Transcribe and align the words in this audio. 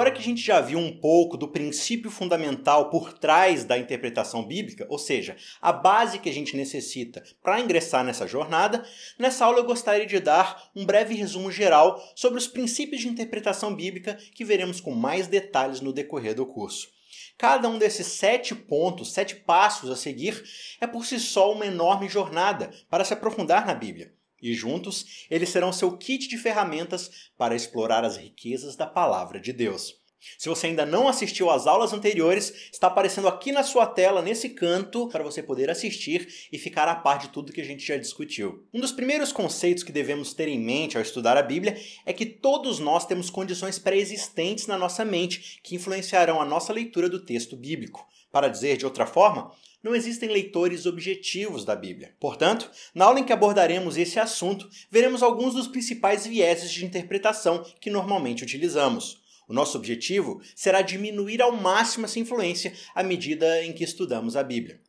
Agora 0.00 0.14
que 0.14 0.22
a 0.22 0.24
gente 0.24 0.40
já 0.40 0.62
viu 0.62 0.78
um 0.78 0.98
pouco 0.98 1.36
do 1.36 1.46
princípio 1.46 2.10
fundamental 2.10 2.88
por 2.88 3.12
trás 3.12 3.64
da 3.64 3.76
interpretação 3.76 4.42
bíblica, 4.42 4.86
ou 4.88 4.98
seja, 4.98 5.36
a 5.60 5.74
base 5.74 6.18
que 6.18 6.30
a 6.30 6.32
gente 6.32 6.56
necessita 6.56 7.22
para 7.42 7.60
ingressar 7.60 8.02
nessa 8.02 8.26
jornada, 8.26 8.82
nessa 9.18 9.44
aula 9.44 9.58
eu 9.58 9.64
gostaria 9.64 10.06
de 10.06 10.18
dar 10.18 10.70
um 10.74 10.86
breve 10.86 11.14
resumo 11.14 11.52
geral 11.52 12.02
sobre 12.16 12.38
os 12.38 12.46
princípios 12.48 13.02
de 13.02 13.08
interpretação 13.08 13.74
bíblica 13.74 14.16
que 14.34 14.42
veremos 14.42 14.80
com 14.80 14.94
mais 14.94 15.26
detalhes 15.26 15.82
no 15.82 15.92
decorrer 15.92 16.34
do 16.34 16.46
curso. 16.46 16.88
Cada 17.36 17.68
um 17.68 17.76
desses 17.76 18.06
sete 18.06 18.54
pontos, 18.54 19.12
sete 19.12 19.36
passos 19.36 19.90
a 19.90 19.96
seguir, 19.96 20.42
é 20.80 20.86
por 20.86 21.04
si 21.04 21.20
só 21.20 21.52
uma 21.52 21.66
enorme 21.66 22.08
jornada 22.08 22.70
para 22.88 23.04
se 23.04 23.12
aprofundar 23.12 23.66
na 23.66 23.74
Bíblia. 23.74 24.14
E 24.42 24.54
juntos, 24.54 25.26
eles 25.30 25.50
serão 25.50 25.72
seu 25.72 25.96
kit 25.98 26.26
de 26.26 26.38
ferramentas 26.38 27.30
para 27.36 27.54
explorar 27.54 28.04
as 28.04 28.16
riquezas 28.16 28.74
da 28.74 28.86
palavra 28.86 29.38
de 29.38 29.52
Deus. 29.52 29.99
Se 30.38 30.48
você 30.48 30.66
ainda 30.68 30.84
não 30.84 31.08
assistiu 31.08 31.50
às 31.50 31.66
aulas 31.66 31.92
anteriores, 31.92 32.52
está 32.72 32.86
aparecendo 32.86 33.28
aqui 33.28 33.52
na 33.52 33.62
sua 33.62 33.86
tela, 33.86 34.22
nesse 34.22 34.50
canto, 34.50 35.08
para 35.08 35.24
você 35.24 35.42
poder 35.42 35.70
assistir 35.70 36.28
e 36.52 36.58
ficar 36.58 36.88
a 36.88 36.94
par 36.94 37.18
de 37.18 37.28
tudo 37.28 37.52
que 37.52 37.60
a 37.60 37.64
gente 37.64 37.86
já 37.86 37.96
discutiu. 37.96 38.64
Um 38.72 38.80
dos 38.80 38.92
primeiros 38.92 39.32
conceitos 39.32 39.82
que 39.82 39.92
devemos 39.92 40.32
ter 40.32 40.48
em 40.48 40.58
mente 40.58 40.96
ao 40.96 41.02
estudar 41.02 41.36
a 41.36 41.42
Bíblia 41.42 41.80
é 42.04 42.12
que 42.12 42.26
todos 42.26 42.78
nós 42.78 43.06
temos 43.06 43.30
condições 43.30 43.78
pré-existentes 43.78 44.66
na 44.66 44.78
nossa 44.78 45.04
mente 45.04 45.60
que 45.62 45.74
influenciarão 45.74 46.40
a 46.40 46.44
nossa 46.44 46.72
leitura 46.72 47.08
do 47.08 47.24
texto 47.24 47.56
bíblico. 47.56 48.06
Para 48.30 48.48
dizer 48.48 48.76
de 48.76 48.84
outra 48.84 49.06
forma, 49.06 49.52
não 49.82 49.94
existem 49.94 50.28
leitores 50.28 50.84
objetivos 50.86 51.64
da 51.64 51.74
Bíblia. 51.74 52.14
Portanto, 52.20 52.70
na 52.94 53.06
aula 53.06 53.20
em 53.20 53.24
que 53.24 53.32
abordaremos 53.32 53.96
esse 53.96 54.20
assunto, 54.20 54.68
veremos 54.90 55.22
alguns 55.22 55.54
dos 55.54 55.66
principais 55.66 56.26
vieses 56.26 56.70
de 56.70 56.84
interpretação 56.84 57.64
que 57.80 57.90
normalmente 57.90 58.44
utilizamos. 58.44 59.19
O 59.50 59.52
nosso 59.52 59.76
objetivo 59.76 60.40
será 60.54 60.80
diminuir 60.80 61.42
ao 61.42 61.50
máximo 61.50 62.04
essa 62.04 62.20
influência 62.20 62.72
à 62.94 63.02
medida 63.02 63.64
em 63.64 63.72
que 63.72 63.82
estudamos 63.82 64.36
a 64.36 64.44
Bíblia. 64.44 64.80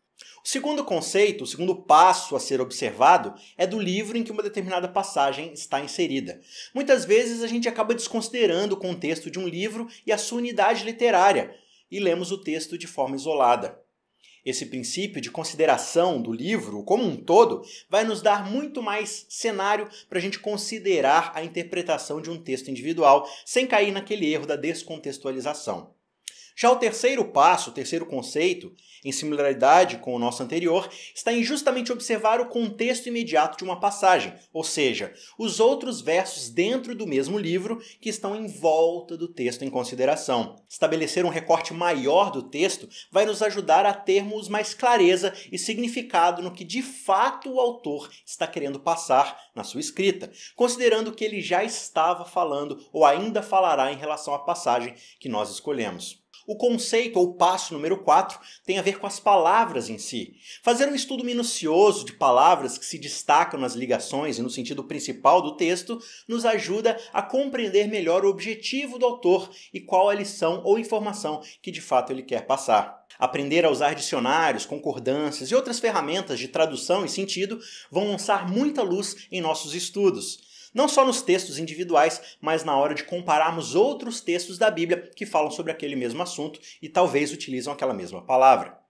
O 0.45 0.47
segundo 0.47 0.85
conceito, 0.85 1.43
o 1.43 1.47
segundo 1.47 1.75
passo 1.75 2.35
a 2.35 2.39
ser 2.39 2.61
observado, 2.61 3.33
é 3.57 3.65
do 3.65 3.79
livro 3.79 4.15
em 4.15 4.23
que 4.23 4.31
uma 4.31 4.43
determinada 4.43 4.87
passagem 4.87 5.51
está 5.51 5.79
inserida. 5.79 6.39
Muitas 6.75 7.05
vezes 7.05 7.41
a 7.41 7.47
gente 7.47 7.67
acaba 7.67 7.95
desconsiderando 7.95 8.75
o 8.75 8.79
contexto 8.79 9.31
de 9.31 9.39
um 9.39 9.47
livro 9.47 9.87
e 10.05 10.11
a 10.11 10.17
sua 10.19 10.37
unidade 10.37 10.83
literária 10.83 11.55
e 11.89 11.99
lemos 11.99 12.31
o 12.31 12.37
texto 12.37 12.77
de 12.77 12.85
forma 12.85 13.15
isolada. 13.15 13.81
Esse 14.43 14.65
princípio 14.65 15.21
de 15.21 15.29
consideração 15.29 16.21
do 16.21 16.33
livro 16.33 16.83
como 16.83 17.03
um 17.03 17.15
todo 17.15 17.63
vai 17.89 18.03
nos 18.03 18.21
dar 18.21 18.49
muito 18.49 18.81
mais 18.81 19.25
cenário 19.29 19.87
para 20.09 20.17
a 20.17 20.21
gente 20.21 20.39
considerar 20.39 21.31
a 21.35 21.43
interpretação 21.43 22.19
de 22.19 22.29
um 22.29 22.41
texto 22.41 22.69
individual 22.69 23.27
sem 23.45 23.67
cair 23.67 23.91
naquele 23.91 24.31
erro 24.33 24.47
da 24.47 24.55
descontextualização. 24.55 25.93
Já 26.55 26.71
o 26.71 26.75
terceiro 26.75 27.25
passo, 27.25 27.69
o 27.69 27.73
terceiro 27.73 28.05
conceito, 28.05 28.73
em 29.03 29.11
similaridade 29.11 29.97
com 29.97 30.13
o 30.13 30.19
nosso 30.19 30.43
anterior, 30.43 30.87
está 31.15 31.33
em 31.33 31.43
justamente 31.43 31.91
observar 31.91 32.39
o 32.39 32.49
contexto 32.49 33.07
imediato 33.07 33.57
de 33.57 33.63
uma 33.63 33.79
passagem, 33.79 34.33
ou 34.53 34.63
seja, 34.63 35.13
os 35.37 35.59
outros 35.59 36.01
versos 36.01 36.49
dentro 36.49 36.93
do 36.93 37.07
mesmo 37.07 37.37
livro 37.37 37.81
que 37.99 38.09
estão 38.09 38.35
em 38.35 38.47
volta 38.47 39.17
do 39.17 39.27
texto 39.27 39.63
em 39.63 39.69
consideração. 39.69 40.55
Estabelecer 40.69 41.25
um 41.25 41.29
recorte 41.29 41.73
maior 41.73 42.31
do 42.31 42.43
texto 42.43 42.87
vai 43.11 43.25
nos 43.25 43.41
ajudar 43.41 43.85
a 43.85 43.93
termos 43.93 44.47
mais 44.47 44.73
clareza 44.73 45.33
e 45.51 45.57
significado 45.57 46.41
no 46.41 46.53
que 46.53 46.63
de 46.63 46.81
fato 46.81 47.49
o 47.51 47.59
autor 47.59 48.09
está 48.25 48.45
querendo 48.45 48.79
passar 48.79 49.39
na 49.55 49.63
sua 49.63 49.79
escrita, 49.79 50.31
considerando 50.55 51.11
que 51.11 51.23
ele 51.23 51.41
já 51.41 51.63
estava 51.63 52.25
falando 52.25 52.79
ou 52.91 53.05
ainda 53.05 53.41
falará 53.41 53.91
em 53.91 53.97
relação 53.97 54.33
à 54.33 54.39
passagem 54.39 54.95
que 55.19 55.29
nós 55.29 55.49
escolhemos. 55.49 56.20
O 56.47 56.55
conceito 56.55 57.19
ou 57.19 57.35
passo 57.35 57.73
número 57.73 57.97
4 57.97 58.39
tem 58.65 58.79
a 58.79 58.81
ver 58.81 58.99
com 58.99 59.07
as 59.07 59.19
palavras 59.19 59.89
em 59.89 59.97
si. 59.97 60.35
Fazer 60.63 60.87
um 60.87 60.95
estudo 60.95 61.23
minucioso 61.23 62.05
de 62.05 62.13
palavras 62.13 62.77
que 62.77 62.85
se 62.85 62.97
destacam 62.97 63.59
nas 63.59 63.73
ligações 63.73 64.37
e 64.37 64.41
no 64.41 64.49
sentido 64.49 64.83
principal 64.83 65.41
do 65.41 65.55
texto 65.55 65.99
nos 66.27 66.45
ajuda 66.45 66.99
a 67.13 67.21
compreender 67.21 67.87
melhor 67.87 68.25
o 68.25 68.29
objetivo 68.29 68.97
do 68.97 69.05
autor 69.05 69.49
e 69.73 69.79
qual 69.79 70.09
a 70.09 70.15
lição 70.15 70.61
ou 70.63 70.79
informação 70.79 71.41
que 71.61 71.71
de 71.71 71.81
fato 71.81 72.11
ele 72.11 72.23
quer 72.23 72.45
passar. 72.45 73.01
Aprender 73.19 73.65
a 73.65 73.69
usar 73.69 73.93
dicionários, 73.93 74.65
concordâncias 74.65 75.51
e 75.51 75.55
outras 75.55 75.79
ferramentas 75.79 76.39
de 76.39 76.47
tradução 76.47 77.05
e 77.05 77.09
sentido 77.09 77.59
vão 77.91 78.09
lançar 78.09 78.49
muita 78.49 78.81
luz 78.81 79.27
em 79.31 79.41
nossos 79.41 79.75
estudos 79.75 80.50
não 80.73 80.87
só 80.87 81.05
nos 81.05 81.21
textos 81.21 81.59
individuais, 81.59 82.37
mas 82.41 82.63
na 82.63 82.75
hora 82.75 82.95
de 82.95 83.03
compararmos 83.03 83.75
outros 83.75 84.21
textos 84.21 84.57
da 84.57 84.71
Bíblia 84.71 85.09
que 85.15 85.25
falam 85.25 85.51
sobre 85.51 85.71
aquele 85.71 85.95
mesmo 85.95 86.21
assunto 86.23 86.59
e 86.81 86.89
talvez 86.89 87.31
utilizam 87.31 87.73
aquela 87.73 87.93
mesma 87.93 88.21
palavra. 88.21 88.80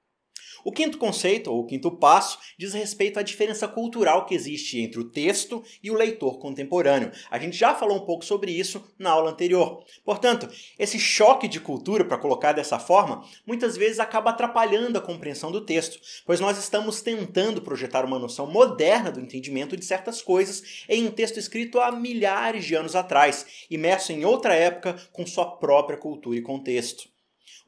O 0.64 0.72
quinto 0.72 0.98
conceito, 0.98 1.52
ou 1.52 1.66
quinto 1.66 1.92
passo, 1.92 2.38
diz 2.58 2.74
respeito 2.74 3.20
à 3.20 3.24
diferença 3.24 3.68
cultural 3.68 4.26
que 4.26 4.36
existe 4.36 4.80
entre 4.80 5.00
o 5.00 5.10
texto 5.10 5.64
e 5.82 5.90
o 5.90 5.96
leitor 5.96 6.40
contemporâneo. 6.40 7.12
A 7.30 7.40
gente 7.40 7.58
já 7.58 7.74
falou 7.74 7.98
um 7.98 8.06
pouco 8.06 8.24
sobre 8.24 8.52
isso 8.52 8.84
na 8.98 9.12
aula 9.12 9.32
anterior. 9.32 9.84
Portanto, 10.06 10.48
esse 10.78 11.00
choque 11.00 11.48
de 11.48 11.60
cultura, 11.60 12.06
para 12.06 12.18
colocar 12.18 12.54
dessa 12.54 12.80
forma, 12.80 13.24
muitas 13.46 13.76
vezes 13.76 14.00
acaba 14.00 14.30
atrapalhando 14.30 14.98
a 14.98 15.02
compreensão 15.02 15.52
do 15.52 15.66
texto, 15.66 16.00
pois 16.26 16.40
nós 16.40 16.58
estamos 16.58 17.02
tentando 17.02 17.62
projetar 17.62 18.06
uma 18.06 18.20
noção 18.20 18.48
moderna 18.48 19.12
do 19.12 19.20
entendimento 19.20 19.76
de 19.76 19.86
certas 19.86 20.22
coisas 20.22 20.86
em 20.88 21.08
um 21.08 21.12
texto 21.12 21.38
escrito 21.38 21.80
há 21.80 21.92
milhares 21.92 22.66
de 22.66 22.76
anos 22.76 22.96
atrás, 22.96 23.66
imerso 23.70 24.12
em 24.12 24.26
outra 24.26 24.54
época 24.56 24.96
com 25.12 25.26
sua 25.26 25.58
própria 25.58 25.98
cultura 25.98 26.38
e 26.38 26.42
contexto. 26.42 27.11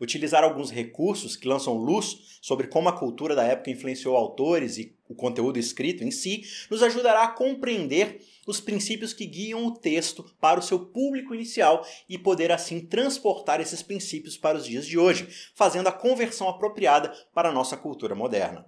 Utilizar 0.03 0.44
alguns 0.44 0.69
recursos 0.69 1.38
que 1.38 1.47
lançam 1.47 1.78
luz 1.78 2.38
sobre 2.41 2.68
como 2.68 2.90
a 2.90 3.00
cultura 3.00 3.34
da 3.34 3.46
época 3.46 3.72
influenciou 3.72 4.18
autores 4.18 4.78
e 4.78 4.94
o 5.08 5.16
conteúdo 5.16 5.58
escrito 5.58 6.03
em 6.03 6.12
si 6.12 6.44
nos 6.69 6.84
ajudará 6.84 7.24
a 7.24 7.30
compreender 7.30 8.22
os 8.46 8.59
princípios 8.59 9.14
que 9.14 9.25
guiam 9.25 9.66
o 9.66 9.74
texto 9.74 10.25
para 10.41 10.59
o 10.59 10.64
seu 10.64 10.78
público 10.78 11.34
inicial 11.34 11.88
e 12.09 12.18
poder 12.18 12.52
assim 12.52 12.81
transportar 12.81 13.62
esses 13.62 13.81
princípios 13.81 14.36
para 14.36 14.58
os 14.58 14.66
dias 14.66 14.86
de 14.86 14.97
hoje, 14.97 15.25
fazendo 15.56 15.88
a 15.88 15.94
conversão 15.94 16.50
apropriada 16.50 17.09
para 17.34 17.47
a 17.47 17.53
nossa 17.53 17.78
cultura 17.78 18.14
moderna. 18.14 18.66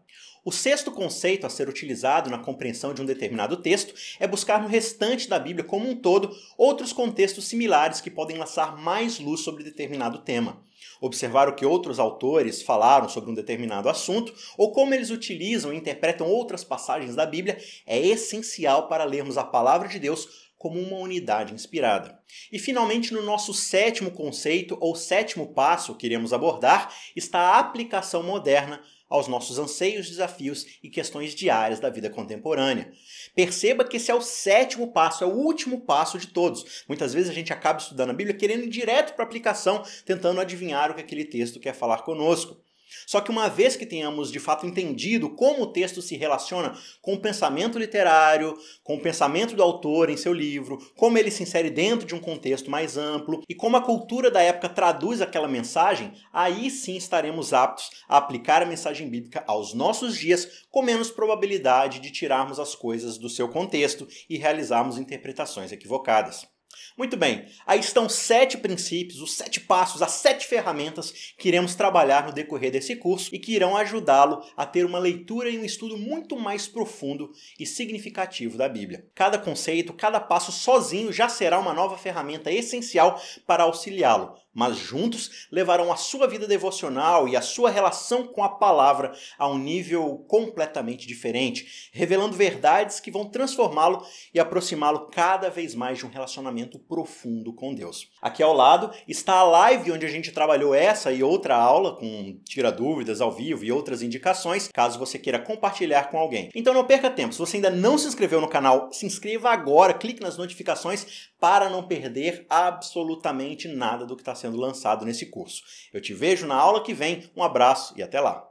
O 0.48 0.52
sexto 0.52 0.92
conceito 0.92 1.48
a 1.48 1.50
ser 1.50 1.68
utilizado 1.68 2.30
na 2.30 2.38
compreensão 2.38 2.94
de 2.94 3.02
um 3.02 3.06
determinado 3.06 3.58
texto 3.58 3.96
é 4.20 4.28
buscar 4.28 4.62
no 4.62 4.68
restante 4.68 5.28
da 5.28 5.40
Bíblia 5.40 5.66
como 5.66 5.90
um 5.90 5.96
todo 5.96 6.38
outros 6.56 6.94
contextos 6.94 7.46
similares 7.46 8.00
que 8.00 8.12
podem 8.12 8.38
lançar 8.38 8.78
mais 8.78 9.18
luz 9.18 9.42
sobre 9.42 9.64
determinado 9.64 10.20
tema. 10.20 10.64
Observar 11.02 11.50
o 11.50 11.56
que 11.56 11.66
outros 11.66 11.98
autores 11.98 12.62
falaram 12.62 13.10
sobre 13.10 13.32
um 13.32 13.34
determinado 13.34 13.90
assunto 13.90 14.36
ou 14.56 14.72
como 14.72 14.94
eles 14.94 15.10
utilizam 15.10 15.74
e 15.74 15.78
interpretam 15.78 16.28
outras 16.28 16.64
passagens 16.64 17.16
da 17.16 17.26
Bíblia 17.26 17.58
é 17.88 18.00
essencial 18.00 18.88
para 18.88 19.04
lermos 19.04 19.40
a 19.40 19.44
palavra 19.44 19.88
de 19.88 19.98
Deus 19.98 20.46
como 20.60 20.80
uma 20.80 20.98
unidade 20.98 21.56
inspirada. 21.56 22.20
E 22.52 22.60
finalmente, 22.60 23.14
no 23.14 23.22
nosso 23.24 23.52
sétimo 23.52 24.12
conceito 24.12 24.78
ou 24.80 24.96
sétimo 24.96 25.54
passo 25.54 25.96
que 25.96 26.06
iremos 26.06 26.34
abordar, 26.34 26.94
está 27.16 27.40
a 27.40 27.60
aplicação 27.60 28.22
moderna 28.24 28.82
aos 29.10 29.28
nossos 29.28 29.60
anseios, 29.60 30.10
desafios 30.10 30.66
e 30.84 30.90
questões 30.90 31.36
diárias 31.36 31.80
da 31.80 31.90
vida 31.90 32.10
contemporânea. 32.10 32.92
Perceba 33.36 33.86
que 33.86 33.98
esse 33.98 34.12
é 34.12 34.16
o 34.16 34.22
sétimo 34.22 34.92
passo, 34.92 35.24
é 35.24 35.28
o 35.28 35.36
último 35.36 35.82
passo 35.82 36.18
de 36.18 36.28
todos. 36.28 36.84
Muitas 36.88 37.14
vezes 37.14 37.30
a 37.30 37.34
gente 37.34 37.54
acaba 37.54 37.80
estudando 37.80 38.10
a 38.10 38.14
Bíblia 38.14 38.36
querendo 38.36 38.64
ir 38.64 38.70
direto 38.70 39.14
para 39.14 39.24
a 39.24 39.28
aplicação, 39.28 39.84
tentando 40.06 40.42
adivinhar 40.42 40.92
o 40.92 40.96
que 40.96 41.02
aquele 41.02 41.26
texto 41.26 41.60
quer 41.60 41.74
falar 41.74 42.00
conosco. 42.00 42.65
Só 43.06 43.22
que 43.22 43.32
uma 43.32 43.50
vez 43.50 43.76
que 43.76 43.86
tenhamos 43.86 44.32
de 44.32 44.40
fato 44.40 44.66
entendido 44.66 45.30
como 45.30 45.64
o 45.64 45.72
texto 45.72 46.02
se 46.02 46.16
relaciona 46.16 46.78
com 47.02 47.14
o 47.14 47.20
pensamento 47.20 47.78
literário, 47.78 48.58
com 48.84 48.96
o 48.96 49.02
pensamento 49.02 49.56
do 49.56 49.64
autor 49.64 50.10
em 50.10 50.18
seu 50.18 50.34
livro, 50.34 50.78
como 50.96 51.18
ele 51.18 51.32
se 51.32 51.44
insere 51.44 51.70
dentro 51.70 52.06
de 52.06 52.16
um 52.16 52.20
contexto 52.20 52.70
mais 52.70 52.98
amplo 52.98 53.42
e 53.48 53.56
como 53.56 53.78
a 53.78 53.82
cultura 53.82 54.32
da 54.32 54.42
época 54.42 54.70
traduz 54.70 55.22
aquela 55.22 55.48
mensagem, 55.48 56.14
aí 56.32 56.70
sim 56.70 56.96
estaremos 56.96 57.54
aptos 57.54 57.90
a 58.08 58.18
aplicar 58.18 58.62
a 58.62 58.66
mensagem 58.66 59.10
bíblica 59.10 59.44
aos 59.48 59.74
nossos 59.74 60.18
dias 60.18 60.66
com 60.72 60.82
menos 60.82 61.12
probabilidade 61.12 62.00
de 62.00 62.12
tirarmos 62.12 62.60
as 62.60 62.76
coisas 62.76 63.18
do 63.18 63.30
seu 63.30 63.50
contexto 63.50 64.08
e 64.30 64.38
realizarmos 64.38 64.98
interpretações 64.98 65.72
equivocadas. 65.72 66.55
Muito 66.98 67.18
bem, 67.18 67.46
aí 67.66 67.80
estão 67.80 68.08
sete 68.08 68.58
princípios, 68.58 69.20
os 69.20 69.34
sete 69.34 69.60
passos, 69.60 70.02
as 70.02 70.12
sete 70.12 70.48
ferramentas 70.48 71.34
que 71.38 71.48
iremos 71.48 71.76
trabalhar 71.76 72.26
no 72.26 72.34
decorrer 72.34 72.72
desse 72.72 72.96
curso 72.96 73.36
e 73.36 73.40
que 73.40 73.54
irão 73.54 73.76
ajudá-lo 73.76 74.42
a 74.56 74.66
ter 74.66 74.86
uma 74.86 75.00
leitura 75.00 75.50
e 75.50 75.58
um 75.58 75.66
estudo 75.66 75.98
muito 75.98 76.38
mais 76.38 76.68
profundo 76.68 77.32
e 77.60 77.66
significativo 77.66 78.58
da 78.58 78.70
Bíblia. 78.70 79.06
Cada 79.14 79.38
conceito, 79.38 79.94
cada 79.94 80.20
passo 80.20 80.52
sozinho 80.52 81.12
já 81.12 81.28
será 81.28 81.60
uma 81.60 81.74
nova 81.74 81.98
ferramenta 81.98 82.52
essencial 82.52 83.22
para 83.46 83.64
auxiliá-lo 83.64 84.45
mas 84.56 84.78
juntos 84.78 85.48
levarão 85.52 85.92
a 85.92 85.98
sua 85.98 86.26
vida 86.28 86.48
devocional 86.48 87.28
e 87.28 87.36
a 87.36 87.42
sua 87.42 87.70
relação 87.70 88.26
com 88.26 88.42
a 88.42 88.50
palavra 88.50 89.12
a 89.38 89.48
um 89.48 89.58
nível 89.58 90.26
completamente 90.30 91.06
diferente, 91.06 91.90
revelando 91.92 92.36
verdades 92.36 93.02
que 93.02 93.12
vão 93.12 93.26
transformá-lo 93.26 94.04
e 94.34 94.40
aproximá-lo 94.40 95.10
cada 95.12 95.50
vez 95.50 95.76
mais 95.76 95.98
de 95.98 96.06
um 96.06 96.10
relacionamento 96.10 96.80
profundo 96.80 97.54
com 97.54 97.76
Deus. 97.76 98.10
Aqui 98.22 98.42
ao 98.42 98.54
lado 98.54 98.92
está 99.08 99.34
a 99.34 99.44
live 99.44 99.92
onde 99.92 100.06
a 100.06 100.10
gente 100.10 100.32
trabalhou 100.32 100.74
essa 100.74 101.12
e 101.12 101.22
outra 101.22 101.56
aula 101.56 101.96
com 101.96 102.40
tira 102.46 102.72
dúvidas 102.72 103.20
ao 103.20 103.32
vivo 103.32 103.66
e 103.66 103.72
outras 103.72 104.02
indicações, 104.02 104.70
caso 104.74 104.98
você 104.98 105.20
queira 105.20 105.40
compartilhar 105.40 106.06
com 106.06 106.18
alguém. 106.18 106.50
Então 106.56 106.74
não 106.74 106.86
perca 106.86 107.10
tempo, 107.10 107.34
se 107.34 107.40
você 107.40 107.58
ainda 107.58 107.70
não 107.70 107.98
se 107.98 108.08
inscreveu 108.08 108.40
no 108.40 108.48
canal, 108.48 108.90
se 108.94 109.06
inscreva 109.06 109.50
agora, 109.50 109.94
clique 109.94 110.22
nas 110.22 110.38
notificações 110.38 111.30
para 111.40 111.70
não 111.70 111.84
perder 111.84 112.46
absolutamente 112.50 113.68
nada 113.68 114.06
do 114.06 114.16
que 114.16 114.22
está 114.22 114.34
sendo 114.46 114.58
lançado 114.58 115.06
nesse 115.06 115.26
curso. 115.26 115.64
Eu 115.92 116.00
te 116.00 116.14
vejo 116.14 116.46
na 116.46 116.56
aula 116.56 116.84
que 116.84 116.94
vem, 116.94 117.30
um 117.36 117.42
abraço 117.42 117.94
e 117.98 118.04
até 118.04 118.20
lá! 118.22 118.48